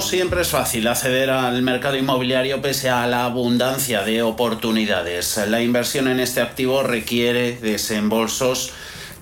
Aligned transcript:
Siempre 0.00 0.42
es 0.42 0.48
fácil 0.48 0.86
acceder 0.86 1.28
al 1.28 1.60
mercado 1.60 1.96
inmobiliario 1.96 2.62
pese 2.62 2.88
a 2.88 3.06
la 3.06 3.24
abundancia 3.24 4.02
de 4.02 4.22
oportunidades. 4.22 5.38
La 5.48 5.60
inversión 5.60 6.06
en 6.06 6.20
este 6.20 6.40
activo 6.40 6.82
requiere 6.82 7.58
desembolsos 7.58 8.70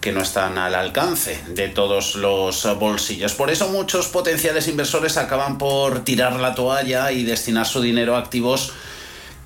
que 0.01 0.13
no 0.13 0.21
están 0.21 0.59
al 0.59 0.75
alcance 0.75 1.43
de 1.49 1.69
todos 1.69 2.15
los 2.15 2.69
bolsillos. 2.79 3.33
Por 3.35 3.51
eso 3.51 3.69
muchos 3.71 4.09
potenciales 4.09 4.69
inversores 4.69 5.17
acaban 5.17 5.57
por 5.57 6.05
tirar 6.05 6.39
la 6.39 6.55
toalla 6.55 7.11
y 7.11 7.25
destinar 7.25 7.67
su 7.67 7.81
dinero 7.81 8.15
a 8.15 8.19
activos 8.19 8.73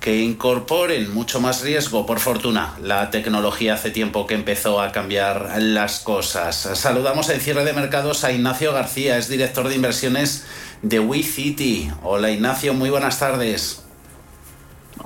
que 0.01 0.19
incorporen 0.21 1.13
mucho 1.13 1.39
más 1.39 1.61
riesgo. 1.61 2.07
Por 2.07 2.19
fortuna, 2.19 2.75
la 2.81 3.11
tecnología 3.11 3.75
hace 3.75 3.91
tiempo 3.91 4.25
que 4.25 4.33
empezó 4.33 4.81
a 4.81 4.91
cambiar 4.91 5.61
las 5.61 5.99
cosas. 5.99 6.55
Saludamos 6.55 7.29
en 7.29 7.39
cierre 7.39 7.63
de 7.63 7.71
mercados 7.71 8.23
a 8.23 8.31
Ignacio 8.31 8.73
García, 8.73 9.17
es 9.17 9.29
director 9.29 9.69
de 9.69 9.75
inversiones 9.75 10.47
de 10.81 10.99
WeCity. 10.99 11.91
Hola 12.01 12.31
Ignacio, 12.31 12.73
muy 12.73 12.89
buenas 12.89 13.19
tardes. 13.19 13.85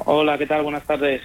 Hola, 0.05 0.37
¿qué 0.37 0.47
tal? 0.47 0.63
Buenas 0.63 0.83
tardes. 0.83 1.21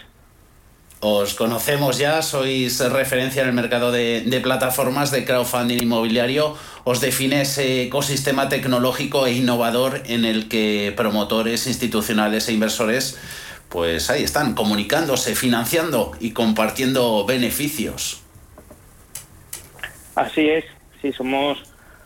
Os 1.02 1.32
conocemos 1.32 1.96
ya, 1.96 2.20
sois 2.20 2.78
referencia 2.90 3.40
en 3.42 3.48
el 3.48 3.54
mercado 3.54 3.90
de, 3.90 4.22
de, 4.26 4.40
plataformas 4.40 5.10
de 5.10 5.24
crowdfunding 5.24 5.82
inmobiliario. 5.82 6.56
Os 6.84 7.00
define 7.00 7.42
ese 7.42 7.84
ecosistema 7.84 8.50
tecnológico 8.50 9.26
e 9.26 9.32
innovador 9.32 10.02
en 10.06 10.26
el 10.26 10.48
que 10.48 10.92
promotores 10.94 11.66
institucionales 11.66 12.48
e 12.48 12.52
inversores, 12.52 13.18
pues 13.70 14.10
ahí 14.10 14.24
están, 14.24 14.54
comunicándose, 14.54 15.34
financiando 15.34 16.12
y 16.20 16.32
compartiendo 16.32 17.24
beneficios. 17.24 18.22
Así 20.16 20.48
es, 20.48 20.64
sí, 21.00 21.12
somos 21.12 21.62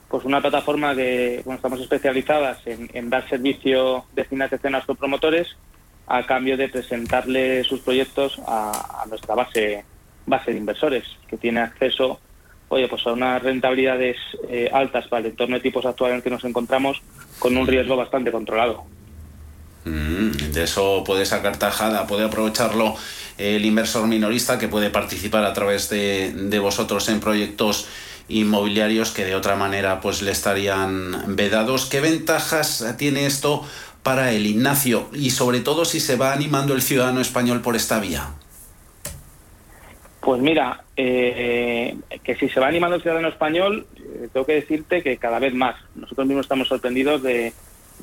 pues 0.08 0.24
una 0.24 0.40
plataforma 0.40 0.94
que 0.94 1.40
bueno, 1.44 1.56
estamos 1.56 1.80
especializadas 1.80 2.58
en, 2.66 3.10
dar 3.10 3.28
servicio 3.28 4.04
de 4.12 4.24
financiación 4.24 4.74
a 4.74 4.78
nuestros 4.78 4.98
promotores 4.98 5.56
a 6.06 6.24
cambio 6.26 6.56
de 6.56 6.68
presentarle 6.68 7.64
sus 7.64 7.80
proyectos 7.80 8.38
a, 8.46 9.02
a, 9.02 9.06
nuestra 9.06 9.34
base 9.34 9.84
base 10.26 10.52
de 10.52 10.58
inversores 10.58 11.04
que 11.26 11.36
tiene 11.36 11.60
acceso 11.60 12.20
oye 12.68 12.86
pues 12.86 13.04
a 13.06 13.12
unas 13.12 13.42
rentabilidades 13.42 14.16
eh, 14.48 14.70
altas 14.72 15.08
para 15.08 15.20
el 15.20 15.32
entorno 15.32 15.56
de 15.56 15.62
tipos 15.62 15.84
actual 15.84 16.12
en 16.12 16.16
el 16.18 16.22
que 16.22 16.30
nos 16.30 16.44
encontramos 16.44 17.02
con 17.38 17.56
un 17.56 17.66
riesgo 17.66 17.96
bastante 17.96 18.30
controlado 18.30 18.84
mm, 19.84 20.52
de 20.52 20.62
eso 20.62 21.02
puede 21.04 21.26
sacar 21.26 21.56
tajada 21.56 22.06
puede 22.06 22.24
aprovecharlo 22.24 22.96
el 23.38 23.64
inversor 23.64 24.06
minorista 24.06 24.58
que 24.58 24.68
puede 24.68 24.90
participar 24.90 25.44
a 25.44 25.52
través 25.52 25.88
de, 25.90 26.32
de 26.32 26.58
vosotros 26.58 27.08
en 27.08 27.20
proyectos 27.20 27.86
inmobiliarios 28.28 29.10
que 29.10 29.24
de 29.24 29.34
otra 29.34 29.56
manera 29.56 30.00
pues 30.00 30.22
le 30.22 30.30
estarían 30.30 31.36
vedados 31.36 31.86
qué 31.86 32.00
ventajas 32.00 32.94
tiene 32.96 33.26
esto 33.26 33.64
para 34.04 34.32
el 34.32 34.46
Ignacio 34.46 35.08
y 35.12 35.30
sobre 35.30 35.60
todo 35.60 35.84
si 35.84 35.98
se 35.98 36.16
va 36.16 36.32
animando 36.32 36.74
el 36.74 36.82
ciudadano 36.82 37.20
español 37.20 37.62
por 37.62 37.74
esta 37.74 37.98
vía? 37.98 38.28
Pues 40.20 40.40
mira, 40.40 40.84
eh, 40.96 41.96
que 42.22 42.36
si 42.36 42.48
se 42.48 42.60
va 42.60 42.68
animando 42.68 42.96
el 42.96 43.02
ciudadano 43.02 43.28
español, 43.28 43.86
eh, 43.96 44.28
tengo 44.32 44.46
que 44.46 44.54
decirte 44.54 45.02
que 45.02 45.16
cada 45.16 45.38
vez 45.38 45.54
más. 45.54 45.76
Nosotros 45.94 46.26
mismos 46.26 46.44
estamos 46.44 46.68
sorprendidos 46.68 47.22
de, 47.22 47.52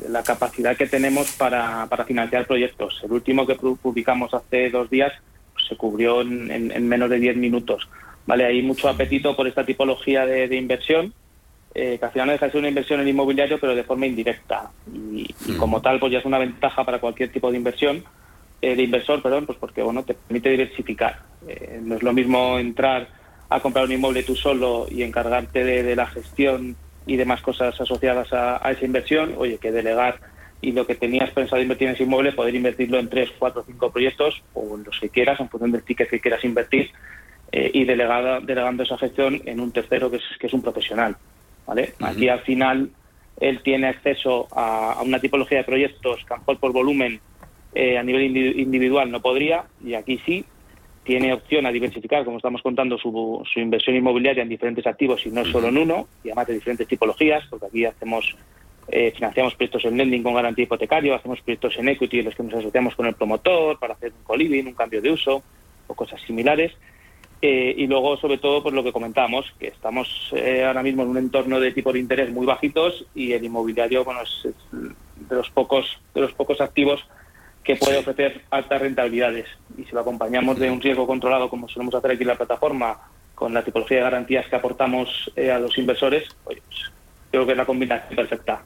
la 0.09 0.23
capacidad 0.23 0.75
que 0.75 0.88
tenemos 0.88 1.31
para, 1.34 1.85
para, 1.88 2.06
financiar 2.06 2.45
proyectos. 2.45 3.01
El 3.03 3.12
último 3.12 3.45
que 3.45 3.56
publicamos 3.56 4.34
hace 4.34 4.69
dos 4.69 4.89
días 4.89 5.13
pues, 5.53 5.67
se 5.67 5.75
cubrió 5.75 6.22
en, 6.22 6.50
en, 6.51 6.72
en, 6.72 6.88
menos 6.88 7.09
de 7.09 7.19
10 7.19 7.38
minutos. 7.38 7.88
Vale, 8.25 8.45
hay 8.45 8.61
mucho 8.61 8.90
apetito 8.90 9.35
por 9.35 9.47
esta 9.47 9.66
tipología 9.66 10.25
de, 10.25 10.47
de 10.47 10.56
inversión 10.56 11.13
eh, 11.73 11.97
que 11.97 12.06
al 12.06 12.11
final 12.11 12.28
no 12.28 12.34
deja 12.34 12.47
de 12.47 12.51
ser 12.51 12.59
una 12.59 12.67
inversión 12.67 13.00
en 13.00 13.07
inmobiliario, 13.07 13.57
pero 13.59 13.73
de 13.73 13.84
forma 13.84 14.06
indirecta. 14.06 14.72
Y, 14.94 15.34
y, 15.47 15.53
como 15.53 15.81
tal, 15.81 16.00
pues 16.00 16.11
ya 16.11 16.19
es 16.19 16.25
una 16.25 16.38
ventaja 16.38 16.84
para 16.84 17.00
cualquier 17.00 17.31
tipo 17.31 17.50
de 17.50 17.57
inversión, 17.57 18.03
eh, 18.61 18.75
de 18.75 18.84
inversor, 18.84 19.22
perdón, 19.22 19.45
pues 19.45 19.57
porque 19.57 19.81
bueno, 19.81 20.03
te 20.03 20.13
permite 20.13 20.50
diversificar. 20.50 21.22
Eh, 21.47 21.79
no 21.81 21.95
es 21.95 22.03
lo 22.03 22.11
mismo 22.11 22.59
entrar 22.59 23.07
a 23.50 23.59
comprar 23.61 23.85
un 23.85 23.91
inmueble 23.94 24.23
tú 24.23 24.35
solo 24.35 24.85
y 24.90 25.03
encargarte 25.03 25.63
de, 25.63 25.84
de 25.84 25.95
la 25.95 26.07
gestión 26.07 26.75
y 27.06 27.16
demás 27.16 27.41
cosas 27.41 27.79
asociadas 27.79 28.31
a, 28.34 28.66
a, 28.66 28.72
esa 28.72 28.85
inversión, 28.85 29.34
oye, 29.38 29.57
que 29.57 29.72
delegar 29.72 30.19
y 30.62 30.72
lo 30.72 30.85
que 30.85 30.95
tenías 30.95 31.31
pensado 31.31 31.62
invertir 31.62 31.88
en 31.88 31.95
ese 31.95 32.03
inmueble, 32.03 32.34
poder 32.34 32.53
invertirlo 32.53 33.00
en 33.00 33.09
tres, 33.09 33.29
cuatro, 33.39 33.63
cinco 33.66 33.91
proyectos 33.91 34.44
o 34.53 34.75
en 34.75 34.84
los 34.84 35.00
que 35.00 35.09
quieras, 35.09 35.40
en 35.40 35.50
función 35.50 35.72
del 35.72 35.84
ticket 35.84 36.09
que 36.09 36.19
quieras 36.19 36.44
invertir, 36.44 36.91
eh, 37.51 37.72
y 37.73 37.84
delegada, 37.84 38.40
delegando 38.40 38.84
esa 38.84 38.97
gestión 38.97 39.41
en 39.45 39.59
un 39.59 39.72
tercero 39.72 40.09
que 40.09 40.17
es, 40.17 40.23
que 40.40 40.47
es 40.47 40.53
un 40.53 40.61
profesional. 40.61 41.17
¿vale? 41.66 41.94
Uh 42.00 42.03
-huh. 42.03 42.09
Aquí 42.11 42.29
al 42.29 42.41
final 42.41 42.91
él 43.40 43.61
tiene 43.63 43.88
acceso 43.88 44.47
a, 44.51 44.94
a, 44.94 45.01
una 45.01 45.19
tipología 45.19 45.57
de 45.57 45.63
proyectos 45.63 46.23
que 46.25 46.34
a 46.34 46.38
lo 46.38 46.41
mejor 46.41 46.59
por 46.59 46.72
volumen 46.72 47.19
eh, 47.73 47.97
a 47.97 48.03
nivel 48.03 48.38
individual 48.59 49.09
no 49.09 49.22
podría 49.22 49.63
y 49.84 49.95
aquí 49.95 50.19
sí 50.25 50.45
tiene 51.03 51.34
opción 51.34 51.66
a 51.66 51.72
diversificar, 51.72 52.23
como 52.23 52.38
estamos 52.38 52.62
contando, 52.62 52.97
su, 52.97 53.41
su 53.51 53.59
inversión 53.59 53.95
inmobiliaria 53.95 54.44
en 54.44 54.50
diferentes 54.50 54.85
activos 54.85 55.25
y 55.25 55.29
no 55.29 55.44
solo 55.45 55.69
en 55.69 55.78
uno, 55.78 56.07
y 56.23 56.29
además 56.29 56.47
de 56.47 56.53
diferentes 56.56 56.88
tipologías, 56.88 57.44
porque 57.50 57.66
aquí 57.66 57.85
hacemos 57.85 58.35
eh, 58.88 59.11
financiamos 59.16 59.56
proyectos 59.56 59.85
en 59.85 59.97
lending 59.97 60.22
con 60.22 60.34
garantía 60.34 60.63
hipotecaria, 60.63 61.16
hacemos 61.16 61.41
proyectos 61.41 61.78
en 61.78 61.90
equity 61.90 62.19
en 62.19 62.25
los 62.25 62.35
que 62.35 62.44
nos 62.44 62.53
asociamos 62.53 62.95
con 62.95 63.06
el 63.07 63.16
promotor 63.16 63.79
para 63.79 63.94
hacer 63.94 64.11
un 64.11 64.23
co-living, 64.23 64.66
un 64.66 64.73
cambio 64.73 65.01
de 65.01 65.11
uso 65.11 65.41
o 65.88 65.94
cosas 65.95 66.22
similares. 66.22 66.73
Eh, 67.41 67.73
y 67.75 67.88
luego, 67.88 68.17
sobre 68.17 68.38
todo, 68.38 68.61
pues 68.61 68.75
lo 68.75 68.84
que 68.84 68.91
comentábamos, 68.91 69.51
que 69.59 69.67
estamos 69.69 70.31
eh, 70.35 70.63
ahora 70.63 70.84
mismo 70.84 71.01
en 71.01 71.09
un 71.09 71.17
entorno 71.17 71.59
de 71.59 71.72
tipos 71.72 71.94
de 71.94 72.00
interés 72.00 72.31
muy 72.31 72.45
bajitos 72.45 73.07
y 73.16 73.31
el 73.31 73.44
inmobiliario, 73.44 74.03
bueno, 74.03 74.22
es, 74.22 74.45
es 74.45 74.56
de 74.72 75.35
los 75.35 75.50
pocos 75.50 76.00
de 76.13 76.22
los 76.22 76.34
pocos 76.34 76.61
activos 76.61 77.03
que 77.63 77.75
puede 77.75 77.97
ofrecer 77.97 78.41
altas 78.49 78.81
rentabilidades. 78.81 79.47
Y 79.77 79.83
si 79.83 79.91
lo 79.91 80.01
acompañamos 80.01 80.59
de 80.59 80.72
un 80.72 80.81
riesgo 80.81 81.05
controlado, 81.05 81.49
como 81.49 81.69
solemos 81.69 81.95
hacer 81.95 82.11
aquí 82.11 82.23
en 82.23 82.29
la 82.29 82.38
plataforma, 82.38 82.99
con 83.35 83.53
la 83.53 83.63
tipología 83.63 83.97
de 83.97 84.03
garantías 84.03 84.47
que 84.47 84.55
aportamos 84.55 85.31
eh, 85.35 85.51
a 85.51 85.59
los 85.59 85.77
inversores, 85.77 86.29
pues 86.44 86.59
creo 87.31 87.45
que 87.45 87.51
es 87.53 87.57
la 87.57 87.66
combinación 87.66 88.16
perfecta. 88.16 88.63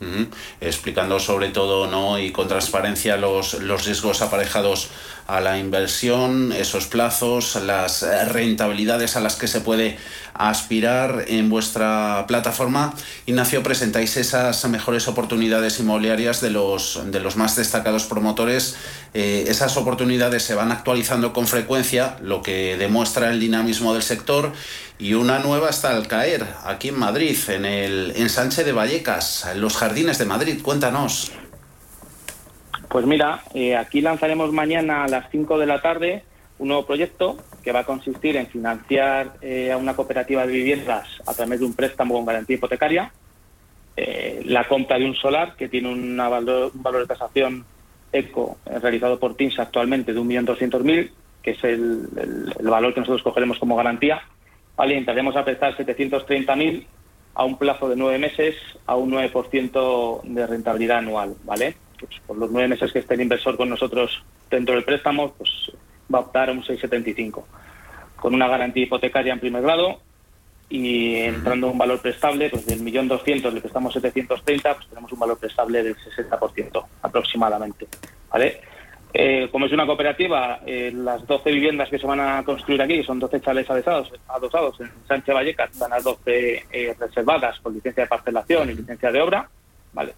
Uh 0.00 0.04
-huh. 0.04 0.28
explicando 0.60 1.20
sobre 1.20 1.48
todo 1.50 1.86
no 1.86 2.18
y 2.18 2.32
con 2.32 2.48
transparencia 2.48 3.16
los, 3.16 3.54
los 3.54 3.86
riesgos 3.86 4.22
aparejados 4.22 4.90
a 5.28 5.40
la 5.40 5.56
inversión, 5.56 6.52
esos 6.52 6.86
plazos, 6.86 7.54
las 7.64 8.04
rentabilidades 8.32 9.16
a 9.16 9.20
las 9.20 9.36
que 9.36 9.46
se 9.46 9.60
puede 9.60 9.96
aspirar 10.34 11.24
en 11.28 11.48
vuestra 11.48 12.24
plataforma. 12.26 12.92
Ignacio, 13.26 13.62
presentáis 13.62 14.16
esas 14.16 14.68
mejores 14.68 15.08
oportunidades 15.08 15.78
inmobiliarias 15.80 16.40
de 16.40 16.50
los, 16.50 17.00
de 17.10 17.20
los 17.20 17.36
más 17.36 17.56
destacados 17.56 18.04
promotores. 18.04 18.76
Eh, 19.14 19.44
esas 19.48 19.76
oportunidades 19.76 20.42
se 20.42 20.54
van 20.54 20.72
actualizando 20.72 21.32
con 21.32 21.46
frecuencia, 21.46 22.16
lo 22.20 22.42
que 22.42 22.76
demuestra 22.76 23.30
el 23.30 23.40
dinamismo 23.40 23.94
del 23.94 24.02
sector. 24.02 24.52
Y 24.98 25.14
una 25.14 25.38
nueva 25.38 25.70
está 25.70 25.96
al 25.96 26.06
caer, 26.06 26.46
aquí 26.64 26.88
en 26.88 26.98
Madrid, 26.98 27.36
en 27.48 27.64
el 27.64 28.12
ensanche 28.16 28.64
de 28.64 28.72
Vallecas, 28.72 29.46
en 29.50 29.60
los 29.60 29.76
jardines 29.76 30.18
de 30.18 30.24
Madrid. 30.24 30.60
Cuéntanos. 30.62 31.32
Pues 32.88 33.06
mira, 33.06 33.42
eh, 33.54 33.76
aquí 33.76 34.00
lanzaremos 34.00 34.52
mañana 34.52 35.04
a 35.04 35.08
las 35.08 35.30
5 35.30 35.58
de 35.58 35.66
la 35.66 35.80
tarde 35.80 36.24
un 36.58 36.68
nuevo 36.68 36.86
proyecto 36.86 37.36
que 37.64 37.72
va 37.72 37.80
a 37.80 37.84
consistir 37.84 38.36
en 38.36 38.46
financiar 38.46 39.38
eh, 39.40 39.72
a 39.72 39.76
una 39.76 39.96
cooperativa 39.96 40.46
de 40.46 40.52
viviendas 40.52 41.08
a 41.26 41.32
través 41.32 41.60
de 41.60 41.66
un 41.66 41.74
préstamo 41.74 42.14
con 42.14 42.26
garantía 42.26 42.56
hipotecaria, 42.56 43.10
eh, 43.96 44.42
la 44.44 44.68
compra 44.68 44.98
de 44.98 45.06
un 45.06 45.14
solar 45.14 45.56
que 45.56 45.68
tiene 45.68 45.90
una 45.90 46.28
valor, 46.28 46.72
un 46.74 46.82
valor 46.82 47.00
de 47.02 47.06
tasación 47.06 47.64
eco 48.12 48.58
eh, 48.66 48.78
realizado 48.78 49.18
por 49.18 49.34
TINS 49.34 49.58
actualmente 49.58 50.12
de 50.12 50.20
1.200.000, 50.20 51.10
que 51.42 51.52
es 51.52 51.64
el, 51.64 52.08
valor 52.62 52.92
que 52.92 53.00
nosotros 53.00 53.22
cogeremos 53.22 53.58
como 53.58 53.76
garantía. 53.76 54.22
Vale, 54.76 54.94
intentaremos 54.94 55.36
a 55.36 55.44
prestar 55.44 55.76
730.000 55.76 56.84
a 57.34 57.44
un 57.44 57.58
plazo 57.58 57.88
de 57.88 57.96
nueve 57.96 58.18
meses 58.18 58.54
a 58.86 58.94
un 58.94 59.10
9% 59.10 60.22
de 60.22 60.46
rentabilidad 60.46 60.98
anual, 60.98 61.34
¿vale? 61.44 61.76
pues 61.98 62.20
por 62.26 62.36
los 62.36 62.50
nueve 62.50 62.68
meses 62.68 62.92
que 62.92 62.98
esté 63.00 63.14
el 63.14 63.22
inversor 63.22 63.56
con 63.56 63.68
nosotros 63.68 64.22
dentro 64.50 64.74
del 64.74 64.84
préstamo, 64.84 65.32
pues 65.32 65.72
va 66.12 66.18
a 66.18 66.22
optar 66.22 66.48
a 66.48 66.52
un 66.52 66.62
6,75, 66.62 67.44
con 68.16 68.34
una 68.34 68.48
garantía 68.48 68.84
hipotecaria 68.84 69.32
en 69.32 69.40
primer 69.40 69.62
grado 69.62 70.00
y 70.68 71.16
entrando 71.16 71.70
un 71.70 71.78
valor 71.78 72.00
prestable, 72.00 72.50
pues 72.50 72.66
del 72.66 72.80
millón 72.80 73.06
doscientos 73.08 73.52
le 73.52 73.60
prestamos 73.60 73.92
730, 73.92 74.74
pues 74.74 74.88
tenemos 74.88 75.12
un 75.12 75.18
valor 75.18 75.38
prestable 75.38 75.82
del 75.82 75.96
60% 75.96 76.84
aproximadamente, 77.02 77.86
¿vale? 78.30 78.60
Eh, 79.16 79.48
como 79.52 79.66
es 79.66 79.72
una 79.72 79.86
cooperativa, 79.86 80.58
eh, 80.66 80.90
las 80.92 81.24
12 81.24 81.52
viviendas 81.52 81.88
que 81.88 82.00
se 82.00 82.06
van 82.06 82.18
a 82.18 82.42
construir 82.42 82.82
aquí, 82.82 83.04
son 83.04 83.20
12 83.20 83.40
chalets 83.40 83.70
adosados, 83.70 84.12
adosados 84.26 84.80
en 84.80 84.90
Sánchez 85.06 85.32
Vallecas, 85.32 85.70
están 85.70 85.90
las 85.90 86.02
12 86.02 86.64
eh, 86.72 86.96
reservadas 86.98 87.60
con 87.60 87.74
licencia 87.74 88.02
de 88.02 88.08
parcelación 88.08 88.70
y 88.70 88.74
licencia 88.74 89.12
de 89.12 89.20
obra, 89.20 89.48
¿vale? 89.92 90.14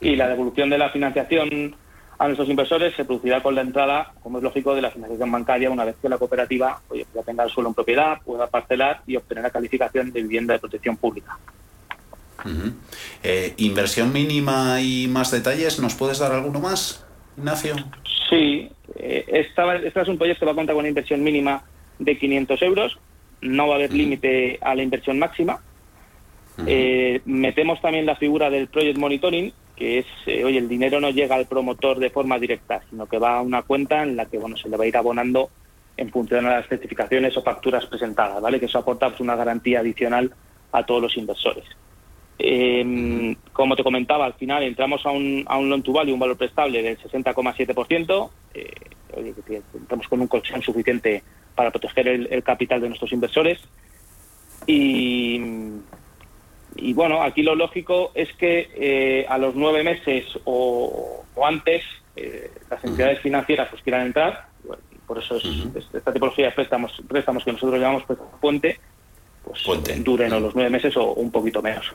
Y 0.00 0.16
la 0.16 0.26
devolución 0.26 0.70
de 0.70 0.78
la 0.78 0.90
financiación 0.90 1.76
a 2.22 2.26
nuestros 2.26 2.48
inversores 2.48 2.94
se 2.94 3.04
producirá 3.04 3.42
con 3.42 3.56
la 3.56 3.62
entrada, 3.62 4.12
como 4.22 4.38
es 4.38 4.44
lógico, 4.44 4.76
de 4.76 4.80
la 4.80 4.92
financiación 4.92 5.32
bancaria 5.32 5.68
una 5.68 5.84
vez 5.84 5.96
que 6.00 6.08
la 6.08 6.18
cooperativa 6.18 6.80
oye, 6.88 7.04
ya 7.12 7.22
tenga 7.24 7.42
el 7.42 7.50
suelo 7.50 7.70
en 7.70 7.74
propiedad, 7.74 8.22
pueda 8.24 8.46
parcelar 8.46 9.02
y 9.08 9.16
obtener 9.16 9.42
la 9.42 9.50
calificación 9.50 10.12
de 10.12 10.22
vivienda 10.22 10.54
de 10.54 10.60
protección 10.60 10.96
pública. 10.96 11.36
Eh, 13.24 13.54
inversión 13.56 14.12
mínima 14.12 14.80
y 14.80 15.08
más 15.08 15.32
detalles, 15.32 15.80
¿nos 15.80 15.96
puedes 15.96 16.20
dar 16.20 16.30
alguno 16.30 16.60
más, 16.60 17.04
Ignacio? 17.36 17.74
Sí, 18.30 18.70
eh, 18.94 19.24
esta, 19.26 19.74
este 19.74 20.00
es 20.02 20.08
un 20.08 20.16
proyecto 20.16 20.40
que 20.40 20.46
va 20.46 20.52
a 20.52 20.54
contar 20.54 20.74
con 20.74 20.82
una 20.82 20.90
inversión 20.90 21.24
mínima 21.24 21.64
de 21.98 22.16
500 22.16 22.62
euros. 22.62 22.98
No 23.40 23.66
va 23.66 23.74
a 23.74 23.76
haber 23.78 23.92
límite 23.92 24.60
a 24.62 24.76
la 24.76 24.84
inversión 24.84 25.18
máxima. 25.18 25.58
Eh, 26.68 27.20
metemos 27.24 27.80
también 27.80 28.06
la 28.06 28.14
figura 28.14 28.48
del 28.48 28.68
Project 28.68 28.98
Monitoring, 28.98 29.52
que 29.76 29.98
es, 29.98 30.06
eh, 30.26 30.44
oye, 30.44 30.58
el 30.58 30.68
dinero 30.68 31.00
no 31.00 31.10
llega 31.10 31.36
al 31.36 31.46
promotor 31.46 31.98
de 31.98 32.10
forma 32.10 32.38
directa, 32.38 32.82
sino 32.90 33.06
que 33.06 33.18
va 33.18 33.38
a 33.38 33.42
una 33.42 33.62
cuenta 33.62 34.02
en 34.02 34.16
la 34.16 34.26
que, 34.26 34.38
bueno, 34.38 34.56
se 34.56 34.68
le 34.68 34.76
va 34.76 34.84
a 34.84 34.86
ir 34.86 34.96
abonando 34.96 35.50
en 35.96 36.10
función 36.10 36.46
a 36.46 36.56
las 36.56 36.68
certificaciones 36.68 37.36
o 37.36 37.42
facturas 37.42 37.86
presentadas, 37.86 38.40
¿vale? 38.40 38.58
Que 38.58 38.66
eso 38.66 38.78
aporta 38.78 39.08
pues, 39.08 39.20
una 39.20 39.36
garantía 39.36 39.80
adicional 39.80 40.32
a 40.72 40.84
todos 40.84 41.02
los 41.02 41.16
inversores. 41.16 41.64
Eh, 42.38 43.36
como 43.52 43.76
te 43.76 43.84
comentaba, 43.84 44.24
al 44.24 44.34
final 44.34 44.62
entramos 44.62 45.04
a 45.06 45.10
un, 45.10 45.44
a 45.46 45.58
un 45.58 45.68
loan 45.68 45.82
to 45.82 45.92
value, 45.92 46.14
un 46.14 46.20
valor 46.20 46.36
prestable 46.36 46.82
del 46.82 46.98
60,7%. 46.98 48.30
Eh, 48.54 48.70
oye, 49.16 49.34
entramos 49.74 50.08
con 50.08 50.20
un 50.20 50.26
colchón 50.26 50.62
suficiente 50.62 51.22
para 51.54 51.70
proteger 51.70 52.08
el 52.08 52.42
capital 52.42 52.80
de 52.80 52.88
nuestros 52.88 53.12
inversores. 53.12 53.60
Y, 54.66 55.40
y 56.88 56.92
bueno, 56.94 57.22
aquí 57.22 57.42
lo 57.42 57.54
lógico 57.54 58.10
es 58.14 58.32
que 58.34 58.70
eh, 58.74 59.26
a 59.28 59.38
los 59.38 59.54
nueve 59.54 59.82
meses 59.82 60.24
o, 60.44 61.24
o 61.34 61.46
antes 61.46 61.82
eh, 62.16 62.50
las 62.70 62.82
entidades 62.84 63.20
financieras 63.20 63.68
pues 63.70 63.82
quieran 63.82 64.06
entrar. 64.06 64.46
Por 65.06 65.18
eso 65.18 65.36
es, 65.36 65.44
es- 65.44 65.94
esta 65.94 66.12
tipología 66.12 66.46
de 66.46 66.52
préstamos, 66.52 66.92
préstamos 67.08 67.44
que 67.44 67.52
nosotros 67.52 67.78
llamamos 67.80 68.04
préstamos 68.04 68.34
puente, 68.40 68.78
pues 69.44 69.62
Puente. 69.62 69.94
duren 69.96 70.32
o 70.32 70.40
los 70.40 70.54
nueve 70.54 70.70
meses 70.70 70.96
o 70.96 71.12
un 71.14 71.30
poquito 71.30 71.60
menos. 71.60 71.92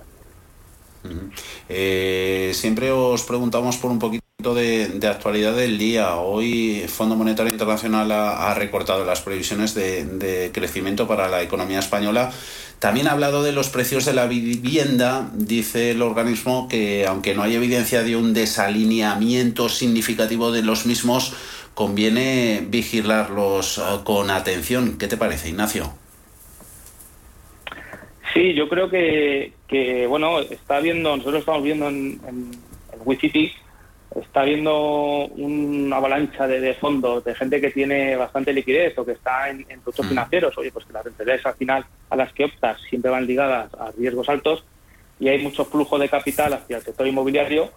Eh, 1.69 2.51
siempre 2.53 2.91
os 2.91 3.23
preguntamos 3.23 3.77
por 3.77 3.91
un 3.91 3.99
poquito 3.99 4.25
de, 4.53 4.99
actualidad 5.07 5.55
del 5.55 5.77
día. 5.77 6.15
Hoy 6.17 6.85
Fondo 6.87 7.15
Monetario 7.15 7.51
Internacional 7.51 8.11
ha, 8.11 8.53
recortado 8.53 9.05
las 9.05 9.21
previsiones 9.21 9.73
de, 9.73 10.51
crecimiento 10.53 11.07
para 11.07 11.27
la 11.27 11.41
economía 11.41 11.79
española. 11.79 12.31
También 12.79 13.07
ha 13.07 13.11
hablado 13.11 13.43
de 13.43 13.51
los 13.51 13.69
precios 13.69 14.05
de 14.05 14.13
la 14.13 14.27
vivienda. 14.27 15.29
Dice 15.33 15.91
el 15.91 16.01
organismo 16.01 16.67
que 16.67 17.05
aunque 17.07 17.33
no 17.33 17.43
hay 17.43 17.55
evidencia 17.55 18.03
de 18.03 18.15
un 18.15 18.33
desalineamiento 18.33 19.69
significativo 19.69 20.51
de 20.51 20.61
los 20.61 20.85
mismos, 20.85 21.33
conviene 21.73 22.65
vigilarlos 22.67 23.77
eh, 23.77 23.81
con 24.03 24.29
atención. 24.29 24.97
¿Qué 24.97 25.07
te 25.07 25.17
parece, 25.17 25.49
Ignacio? 25.49 25.93
Sí, 28.33 28.53
yo 28.53 28.69
creo 28.69 28.89
que, 28.89 29.53
bueno, 30.07 30.39
está 30.39 30.79
viendo, 30.79 31.15
nosotros 31.15 31.39
estamos 31.39 31.63
viendo 31.63 31.87
en, 31.87 32.19
en, 32.27 32.51
está 34.15 34.43
viendo 34.43 35.25
una 35.25 35.97
avalancha 35.97 36.47
de, 36.47 36.59
de 36.59 36.73
fondos, 36.75 37.23
de 37.23 37.35
gente 37.35 37.59
que 37.61 37.71
tiene 37.71 38.15
bastante 38.15 38.53
liquidez 38.53 38.97
o 38.97 39.05
que 39.05 39.11
está 39.13 39.49
en, 39.49 39.65
en 39.69 39.81
productos 39.81 40.05
Mm. 40.05 40.09
financieros. 40.09 40.57
Oye, 40.57 40.71
pues 40.71 40.85
que 40.85 40.93
las 40.93 41.03
rentabilidades 41.05 41.45
al 41.45 41.55
final 41.55 41.85
a 42.09 42.15
las 42.15 42.33
que 42.33 42.45
optas 42.45 42.79
siempre 42.89 43.11
van 43.11 43.27
ligadas 43.27 43.73
a 43.75 43.91
riesgos 43.91 44.29
altos 44.29 44.63
y 45.19 45.27
hay 45.27 45.41
mucho 45.41 45.65
flujo 45.65 45.97
de 45.99 46.09
capital 46.09 46.53
hacia 46.53 46.77
el 46.77 46.83
sector 46.83 47.05
inmobiliario 47.07 47.69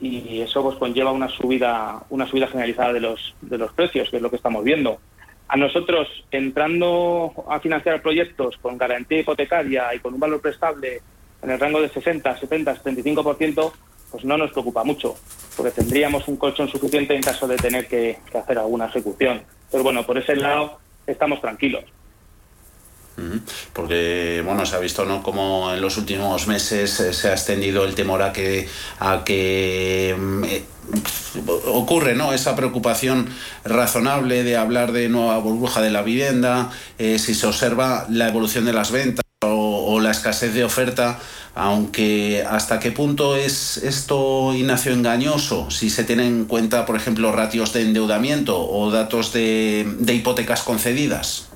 y 0.00 0.40
eso 0.40 0.62
pues 0.62 0.76
conlleva 0.76 1.12
una 1.12 1.28
subida 1.28 2.02
una 2.10 2.26
subida 2.26 2.48
generalizada 2.48 2.92
de 2.92 3.00
los 3.00 3.34
de 3.42 3.58
los 3.58 3.72
precios 3.72 4.10
que 4.10 4.16
es 4.16 4.22
lo 4.22 4.28
que 4.30 4.36
estamos 4.36 4.64
viendo 4.64 4.98
a 5.46 5.56
nosotros 5.56 6.08
entrando 6.32 7.32
a 7.48 7.60
financiar 7.60 8.02
proyectos 8.02 8.56
con 8.58 8.76
garantía 8.76 9.20
hipotecaria 9.20 9.94
y 9.94 10.00
con 10.00 10.14
un 10.14 10.20
valor 10.20 10.40
prestable 10.40 11.00
en 11.42 11.50
el 11.50 11.60
rango 11.60 11.80
de 11.80 11.88
60 11.90 12.36
70 12.38 12.76
75 12.76 13.22
pues 14.14 14.24
no 14.24 14.38
nos 14.38 14.52
preocupa 14.52 14.84
mucho 14.84 15.16
porque 15.56 15.72
tendríamos 15.72 16.28
un 16.28 16.36
colchón 16.36 16.68
suficiente 16.68 17.16
en 17.16 17.20
caso 17.20 17.48
de 17.48 17.56
tener 17.56 17.88
que, 17.88 18.20
hacer 18.32 18.58
alguna 18.58 18.86
ejecución. 18.86 19.42
Pero 19.72 19.82
bueno 19.82 20.06
por 20.06 20.16
ese 20.16 20.36
lado 20.36 20.78
estamos 21.04 21.40
tranquilos. 21.40 21.82
Porque 23.72 24.40
bueno 24.44 24.64
se 24.66 24.76
ha 24.76 24.78
visto 24.78 25.04
no 25.04 25.20
como 25.20 25.74
en 25.74 25.80
los 25.80 25.96
últimos 25.96 26.46
meses 26.46 27.00
eh, 27.00 27.12
se 27.12 27.28
ha 27.28 27.32
extendido 27.32 27.84
el 27.84 27.96
temor 27.96 28.22
a 28.22 28.32
que 28.32 28.68
a 29.00 29.24
que 29.24 30.14
mm, 30.16 30.44
eh, 30.44 30.64
ocurre 31.66 32.14
no 32.14 32.32
esa 32.32 32.54
preocupación 32.54 33.28
razonable 33.64 34.44
de 34.44 34.56
hablar 34.56 34.92
de 34.92 35.08
nueva 35.08 35.38
burbuja 35.38 35.82
de 35.82 35.90
la 35.90 36.02
vivienda 36.02 36.70
eh, 36.98 37.18
si 37.18 37.34
se 37.34 37.48
observa 37.48 38.06
la 38.08 38.28
evolución 38.28 38.64
de 38.64 38.72
las 38.74 38.92
ventas 38.92 39.23
escasez 40.14 40.54
de 40.54 40.64
oferta 40.64 41.18
aunque 41.56 42.42
hasta 42.48 42.78
qué 42.80 42.90
punto 42.90 43.36
es 43.36 43.76
esto 43.78 44.52
Ignacio 44.54 44.92
engañoso 44.92 45.70
si 45.70 45.90
se 45.90 46.04
tienen 46.04 46.26
en 46.26 46.44
cuenta 46.46 46.86
por 46.86 46.96
ejemplo 46.96 47.30
ratios 47.32 47.72
de 47.72 47.82
endeudamiento 47.82 48.54
o 48.58 48.90
datos 48.90 49.32
de, 49.32 49.84
hipotecas 50.12 50.62
concedidas 50.62 51.50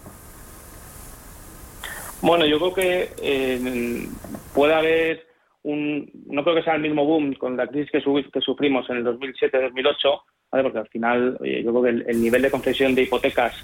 Bueno, 2.21 2.45
yo 2.47 2.59
creo 2.59 2.75
que 2.75 3.13
eh, 3.23 4.09
puede 4.53 4.75
haber 4.75 5.27
un. 5.63 6.11
No 6.27 6.43
creo 6.43 6.57
que 6.57 6.63
sea 6.65 6.75
el 6.75 6.83
mismo 6.83 7.05
boom 7.05 7.35
con 7.35 7.57
la 7.57 7.67
crisis 7.69 7.91
que, 7.93 8.01
su- 8.01 8.25
que 8.33 8.41
sufrimos 8.41 8.89
en 8.91 8.97
el 8.99 9.05
2007-2008, 9.05 10.21
¿vale? 10.51 10.63
porque 10.65 10.79
al 10.79 10.89
final 10.89 11.37
oye, 11.41 11.63
yo 11.63 11.71
creo 11.71 11.83
que 11.85 11.91
el, 11.91 12.05
el 12.09 12.21
nivel 12.21 12.43
de 12.43 12.51
concesión 12.51 12.95
de 12.97 13.03
hipotecas 13.03 13.55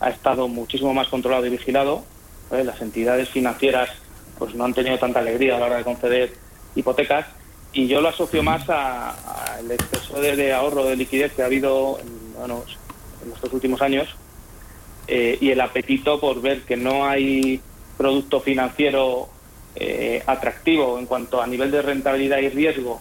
ha 0.00 0.10
estado 0.10 0.46
muchísimo 0.48 0.92
más 0.92 1.08
controlado 1.08 1.46
y 1.46 1.50
vigilado. 1.50 2.04
Las 2.50 2.82
entidades 2.82 3.30
financieras 3.30 3.88
pues 4.42 4.56
no 4.56 4.64
han 4.64 4.74
tenido 4.74 4.98
tanta 4.98 5.20
alegría 5.20 5.54
a 5.54 5.60
la 5.60 5.66
hora 5.66 5.76
de 5.76 5.84
conceder 5.84 6.32
hipotecas 6.74 7.26
y 7.72 7.86
yo 7.86 8.00
lo 8.00 8.08
asocio 8.08 8.42
más 8.42 8.68
al 8.68 9.70
exceso 9.70 10.20
de, 10.20 10.34
de 10.34 10.52
ahorro 10.52 10.84
de 10.84 10.96
liquidez 10.96 11.32
que 11.32 11.42
ha 11.42 11.46
habido 11.46 12.00
en, 12.00 12.34
bueno, 12.36 12.64
en 13.24 13.32
estos 13.32 13.52
últimos 13.52 13.80
años 13.82 14.08
eh, 15.06 15.38
y 15.40 15.50
el 15.50 15.60
apetito 15.60 16.18
por 16.18 16.42
ver 16.42 16.62
que 16.62 16.76
no 16.76 17.06
hay 17.06 17.60
producto 17.96 18.40
financiero 18.40 19.28
eh, 19.76 20.24
atractivo 20.26 20.98
en 20.98 21.06
cuanto 21.06 21.40
a 21.40 21.46
nivel 21.46 21.70
de 21.70 21.80
rentabilidad 21.80 22.38
y 22.38 22.48
riesgo 22.48 23.00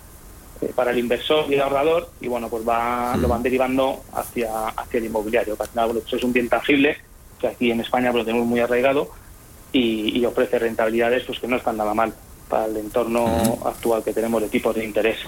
eh, 0.62 0.72
para 0.76 0.92
el 0.92 1.00
inversor 1.00 1.46
y 1.50 1.56
el 1.56 1.62
ahorrador 1.62 2.12
y 2.22 2.28
bueno 2.28 2.50
pues 2.50 2.68
va, 2.70 3.18
lo 3.18 3.28
van 3.28 3.42
derivando 3.42 4.04
hacia, 4.14 4.68
hacia 4.68 5.00
el 5.00 5.06
inmobiliario. 5.06 5.58
Que 5.58 5.64
al 5.64 5.70
final 5.70 5.86
bueno, 5.88 6.02
pues 6.02 6.14
es 6.14 6.24
un 6.24 6.34
bien 6.34 6.50
tangible 6.50 6.98
que 7.40 7.48
aquí 7.48 7.72
en 7.72 7.80
España 7.80 8.12
pues, 8.12 8.22
lo 8.22 8.26
tenemos 8.26 8.46
muy 8.46 8.60
arraigado 8.60 9.10
y, 9.72 10.20
y 10.20 10.26
ofrece 10.26 10.60
rentabilidades 10.60 11.24
pues 11.24 11.40
que 11.40 11.48
no 11.48 11.58
están 11.58 11.78
nada 11.78 11.94
mal 11.94 12.14
para 12.50 12.66
el 12.66 12.78
entorno 12.78 13.60
actual 13.66 14.04
que 14.04 14.14
tenemos 14.14 14.42
de 14.42 14.50
tipos 14.50 14.76
de 14.76 14.84
interés. 14.84 15.20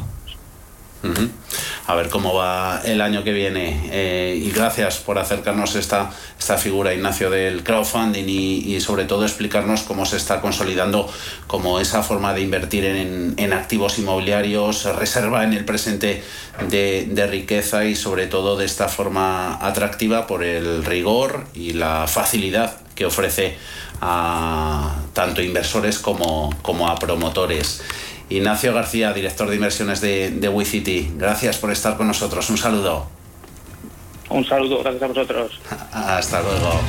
A 1.85 1.95
ver 1.95 2.09
cómo 2.09 2.33
va 2.33 2.81
el 2.85 3.01
año 3.01 3.25
que 3.25 3.33
viene. 3.33 3.89
Eh, 3.91 4.41
y 4.41 4.51
gracias 4.51 4.99
por 4.99 5.19
acercarnos 5.19 5.75
esta, 5.75 6.11
esta 6.39 6.57
figura, 6.57 6.93
Ignacio, 6.93 7.29
del 7.29 7.61
crowdfunding 7.61 8.23
y, 8.27 8.73
y 8.73 8.79
sobre 8.79 9.03
todo 9.03 9.23
explicarnos 9.23 9.81
cómo 9.81 10.05
se 10.05 10.15
está 10.15 10.39
consolidando 10.39 11.09
como 11.45 11.81
esa 11.81 12.03
forma 12.03 12.33
de 12.33 12.41
invertir 12.41 12.85
en, 12.85 13.33
en 13.35 13.51
activos 13.51 13.99
inmobiliarios, 13.99 14.85
reserva 14.95 15.43
en 15.43 15.51
el 15.51 15.65
presente 15.65 16.23
de, 16.69 17.05
de 17.09 17.27
riqueza 17.27 17.83
y 17.83 17.95
sobre 17.95 18.27
todo 18.27 18.55
de 18.55 18.65
esta 18.65 18.87
forma 18.87 19.55
atractiva 19.55 20.25
por 20.25 20.41
el 20.41 20.85
rigor 20.85 21.47
y 21.53 21.73
la 21.73 22.07
facilidad 22.07 22.82
que 22.95 23.05
ofrece 23.05 23.57
a 24.01 24.95
tanto 25.13 25.41
inversores 25.41 25.99
como, 25.99 26.53
como 26.61 26.87
a 26.87 26.95
promotores. 26.95 27.81
Ignacio 28.29 28.73
García, 28.73 29.13
director 29.13 29.49
de 29.49 29.55
inversiones 29.55 30.01
de, 30.01 30.31
de 30.31 30.49
WeCity, 30.49 31.11
gracias 31.15 31.57
por 31.57 31.71
estar 31.71 31.97
con 31.97 32.07
nosotros. 32.07 32.49
Un 32.49 32.57
saludo. 32.57 33.07
Un 34.29 34.45
saludo, 34.45 34.81
gracias 34.81 35.03
a 35.03 35.07
vosotros. 35.07 35.59
Hasta 35.91 36.41
luego. 36.41 36.79